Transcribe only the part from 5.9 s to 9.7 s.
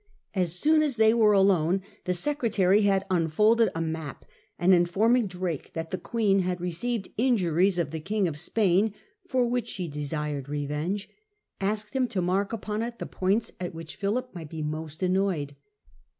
the Queen had received injuries of the King of Spain, for which